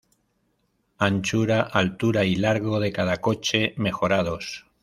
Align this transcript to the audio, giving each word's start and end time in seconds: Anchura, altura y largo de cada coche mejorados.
Anchura, 0.97 1.61
altura 1.69 2.25
y 2.25 2.33
largo 2.35 2.79
de 2.79 2.91
cada 2.91 3.17
coche 3.21 3.75
mejorados. 3.77 4.65